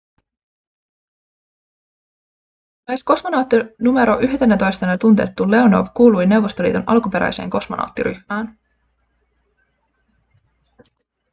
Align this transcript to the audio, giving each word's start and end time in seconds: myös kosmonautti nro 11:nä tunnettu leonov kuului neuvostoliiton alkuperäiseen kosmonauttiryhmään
myös 2.87 3.03
kosmonautti 3.03 3.55
nro 3.81 4.19
11:nä 4.19 4.97
tunnettu 4.97 5.51
leonov 5.51 5.85
kuului 5.93 6.25
neuvostoliiton 6.25 6.83
alkuperäiseen 6.85 7.49
kosmonauttiryhmään 7.49 8.57